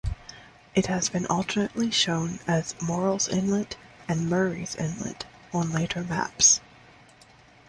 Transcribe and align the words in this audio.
It 0.73 0.87
has 0.87 1.09
been 1.09 1.27
alternately 1.27 1.91
shown 1.91 2.39
as 2.47 2.73
"Morrall's 2.81 3.27
Inlet" 3.27 3.77
and 4.07 4.27
"Murrays 4.27 4.73
Inlet" 4.77 5.25
on 5.53 5.71
later 5.71 6.03
maps. 6.03 6.59